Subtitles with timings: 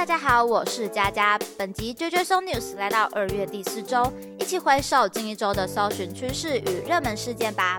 [0.00, 1.38] 大家好，我是佳佳。
[1.58, 7.76] 本集追追搜 news 来到二月第四周，一起回首近一周的搜寻趋势与热门事件吧。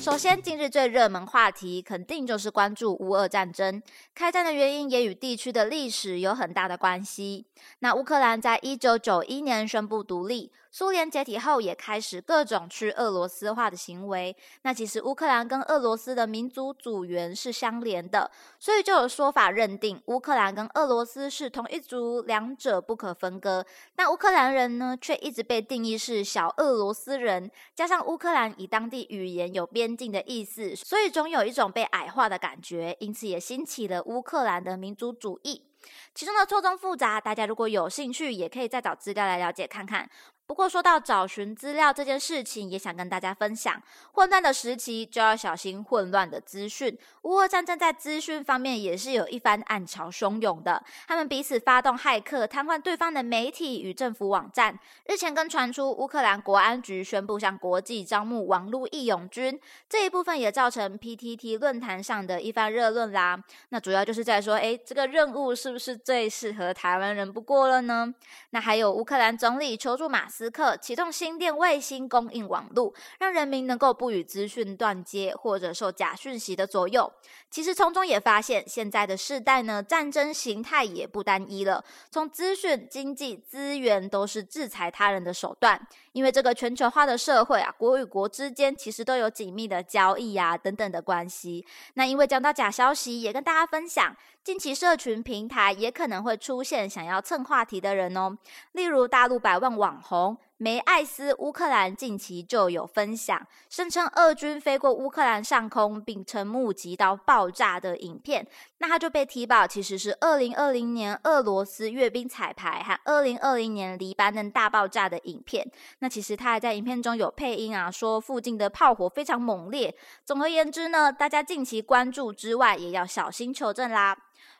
[0.00, 3.80] 首先，近日最热门话题肯定就是关注乌俄战争。
[4.16, 7.46] 开战的原因也与地区的历史有很大的关系。
[7.78, 10.50] 那乌克兰在一九九一年宣布独立。
[10.76, 14.36] 苏联解体后，也开始各种去俄罗斯化的行为。
[14.62, 18.28] 那其实乌克兰跟俄罗斯的民族组员是相连的，
[18.58, 23.64] 所以就有说法认定乌克兰跟俄罗斯是同一族，两者不可分割。
[23.94, 27.48] 但乌克兰人呢，却一直被定义是小俄罗斯人。
[27.76, 35.66] 加上乌克兰以当地语言有边境的意思，所以总有一种被矮化的感觉，因此也兴起了乌克兰的民族主义。
[36.14, 40.08] 其中的错综复杂，大家如果有兴趣，也可以再找资料来了解看看。
[40.46, 43.82] 不过说到找寻资料这件事情，也想跟大家分享。
[44.12, 46.96] 混乱的时期就要小心混乱的资讯。
[47.22, 54.78] 乌俄战争在资讯方面也是有一番暗潮汹涌的，他们彼此发动骇客，瘫痪对方的媒体与政府网站。
[55.06, 59.58] 日前更传出乌克兰国安局宣布向国际招募网络义勇军，
[59.88, 63.42] 这一部分也造成 PTT 论坛上的一番热论啦。
[63.70, 68.14] 那主要就是在说，诶，这个任务是不是最适合台湾人不过了呢？
[68.50, 70.28] 那还有乌克兰总理求助马。
[70.36, 77.12] 斯克启动新电卫星供应网络，让人民能够不与资讯断接或者受假讯息的左右。
[77.48, 81.84] 其实从中也发现，现在的世代呢，战争形态也不单一了。
[82.10, 85.80] 从资讯、经济、资源都是制裁他人的手段。
[86.10, 91.66] 因为这个全球化的社会啊，国与国之间其实都有紧密的交易啊等等的关系。
[91.94, 94.16] 那因为讲到假消息，也跟大家分享。
[94.44, 98.36] 近期社群平台也可能会出现想要蹭话题的人哦，
[98.72, 100.23] 例如大陆百万网红
[100.56, 108.46] 梅艾斯，乌克兰近期就有分享，声称俄军飞过乌克兰上空，并称目击到爆炸的影片。
[108.78, 115.68] 那他就被提报其实是二零二零年俄罗斯阅兵彩排和二零二零年黎巴嫩大爆炸的影片。
[115.98, 119.94] 那其实他还在影片中有配音啊，说附近的炮火非常猛烈。
[120.24, 124.16] 总而言之呢，大家近期关注之外，也要小心求证啦。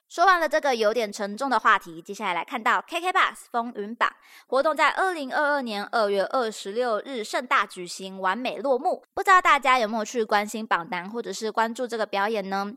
[0.09, 4.09] 说完了这个有点沉重的话题，接下来来看到 KK Bus 风云榜
[4.47, 9.03] 活动在二零二二年二月二十六日盛大举行，完美落幕。
[9.13, 12.73] 不知道大家有没有去关心榜单，或者是关注这个表演呢？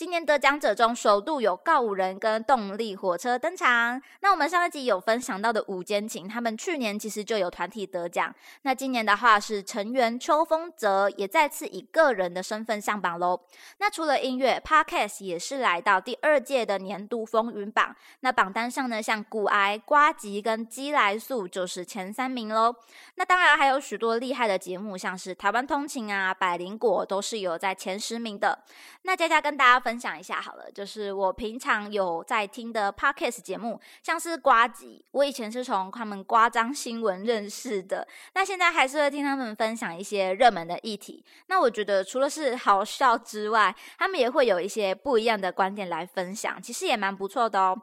[0.00, 4.00] 今年得奖者中，首度有告五人跟动力火车登场。
[4.20, 8.34] 那我们上一集有分享到的五间情，他们去年其实就有团体得奖。
[8.62, 13.42] 那今年的话是成员秋风泽也再次以个人的身份上榜喽。
[13.76, 17.94] 那除了音乐，Podcast 也是来到第二届的年度风云榜。
[18.20, 22.74] 那榜单上呢，像骨癌、瓜吉跟基来素就是前三名喽。
[23.16, 28.60] 那当然还有许多厉害的节目，像是台湾通勤啊、百灵果都是有在前十名的。
[29.02, 29.89] 那佳佳跟大家分。
[29.90, 41.24] 分享一下好了，就是我平常有在听的 podcast 节目，像是瓜集，我以前是从他们瓜张新闻认识的，那现在还是会听他们分享一些热门的议题。
[41.48, 47.76] 那我觉得除了是好笑之外，他们也会有一些不一样的观点来分享，其实也蛮不错的哦。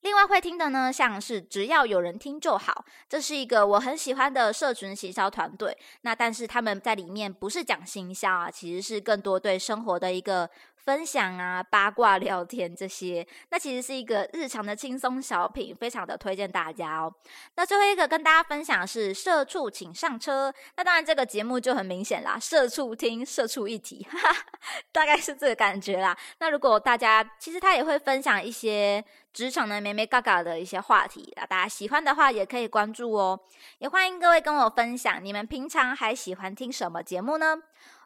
[0.00, 5.78] 另外会听的呢，像是只要有人听就好，这是一个我很喜欢的社群行销团队。
[6.00, 10.50] 那但是他们在里面不是讲行销啊，其实是更多对生活的一个。
[10.84, 17.14] 分享啊，八卦聊天这些，那其实是一个日常的轻松小品，非常的推荐大家哦。
[17.54, 24.06] 那最后一个跟大家分享是社畜请上车，那当然这个节目就很明显啦，社畜听社畜一体，
[24.90, 26.16] 大概是这个感觉啦。
[26.38, 33.38] 那如果大家其实他也会分享一些职场的美美嘎嘎的一些话题啊，大家喜欢的话也可以关注哦。
[33.78, 37.56] 也欢迎各位跟我分享，你们平常还喜欢听什么节目呢？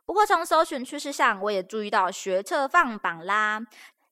[0.07, 3.61] 不过从搜寻趋势上，我也注意到学测放榜啦。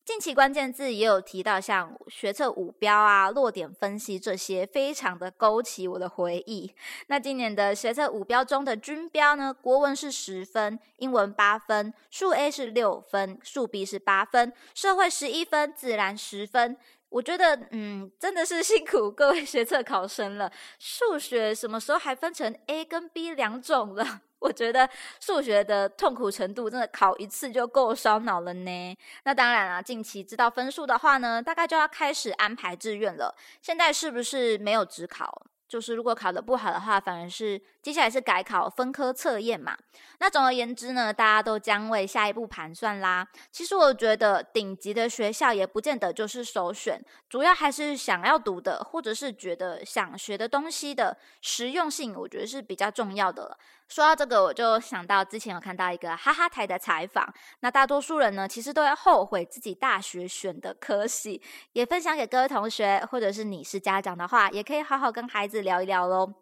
[0.05, 6.75] 近期关键字也有提到像学测五标啊、落点分析这些，非常的勾起我的回忆。
[7.06, 16.77] 那今年的学测五标中的均标呢，国文是十分，英文八分，数 A 是六分，数 B 是八分，社会十一分，自然十分。
[17.09, 20.51] 我觉得，嗯，真的是辛苦各位学测考生了。
[20.80, 24.22] 数学什么时候还分成 A 跟 B 两种了？
[24.45, 24.87] 我觉得
[25.21, 28.99] 数学的痛苦程度真的考一次就够烧脑了呢。
[29.25, 33.35] 那当然啊，近期知道分数的话呢，大概就要开始安排志愿了。
[33.63, 35.47] 现在是不是没有只考？
[35.67, 39.77] 就是如果考得不好的话，反而是接下来是改考分科测验嘛。
[40.21, 43.27] 那总而言之呢，大家都将为下一步盘算啦。
[43.51, 53.59] 其实我觉得顶级的学校也不见得就是首选，主要还是想要读的，或者是觉得想学的东西的实用性，我觉得是比较重要的了。
[53.86, 61.41] 说到这个，我就想到之前有看到一个哈哈台的采访，那大多数人呢，其实都会后悔自己大学选的科系，
[61.75, 66.33] 也分享给各位同学，或者是你是家长的话，也可以好好跟孩子聊一聊喽。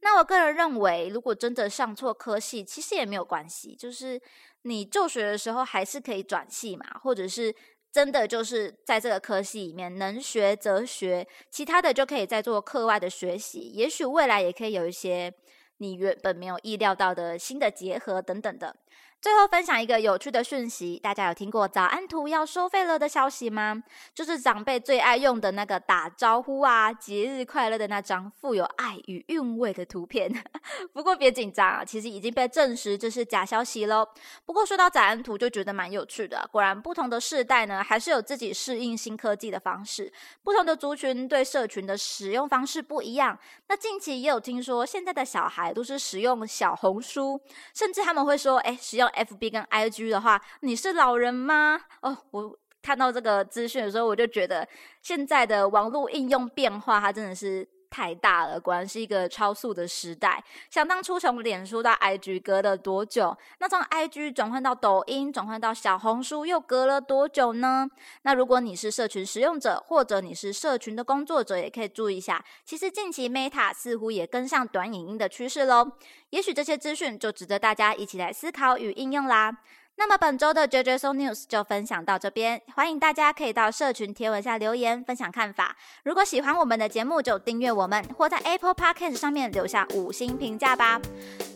[0.00, 4.18] 那我个人认为，如果真的上错科系，其实也没有关系，就是
[4.62, 7.54] 你就学的时候还是可以转系嘛，或者是
[7.90, 15.34] 真的就是在这个科系里面能学则学，其他的就可以再做课外的学习，也许未来也可以有一些。
[15.82, 18.76] 你原本没有意料到的新的结合等等的。
[19.22, 23.80] 最后分享一个有趣的讯息，大家有听过早安图要收费了的消息吗？
[24.12, 30.28] 就是长辈最爱用的那个打招呼啊、节日快乐的那张富有爱与韵味的图片。
[30.92, 34.04] 不过别紧张啊，其实已经被证实这是假消息喽。
[34.44, 36.48] 不过说到早安图，就觉得蛮有趣的。
[36.50, 40.12] 果然不同的世代呢，还是有自己适应新科技的方式。
[40.42, 43.38] 不同的族群对社群的使用方式不一样。
[43.68, 47.40] 那近期也有听说，现在的小孩都是使用小红书，
[47.72, 49.11] 甚至他们会说，哎，使用。
[49.12, 51.80] F B 跟 I G 的话，你是老人吗？
[52.00, 54.68] 哦，我看到这个资讯的时候，我就觉得
[55.00, 57.68] 现在的网络应用变化，它真的是。
[57.92, 60.42] 太大了，果然是一个超速的时代。
[60.70, 63.36] 想当初从脸书到 IG 隔了多久？
[63.58, 67.86] 那从 IG 转换到抖音，转换到小红书又隔了多久呢？
[68.22, 72.42] 那如果你是社群使用者，或者你是社群的工作者，也可以注意一下。
[72.64, 75.92] 其实近期 Meta 似乎也跟上短影音的趋势喽。
[76.30, 79.58] 也许这些资讯就值得大家一起来思考与应用啦。
[79.96, 85.76] 那么本周的 JJ So News 就分享到这边，欢迎大家可以到社群贴文下留言分享看法。
[86.02, 91.00] 如果喜欢我们的节目，就订阅我们，或在 Apple Podcast 上面留下五星评价吧。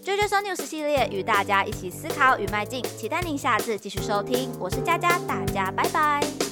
[0.04, 4.52] JJ So News 系列与大家一起思考与迈进，期待您下次继续收听。
[4.60, 6.45] 我是佳佳，大家拜拜。